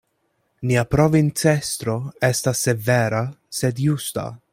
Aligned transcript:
Nia 0.69 0.83
provincestro 0.93 1.97
estas 2.31 2.63
severa, 2.69 3.21
sed 3.59 3.83
justa. 3.89 4.27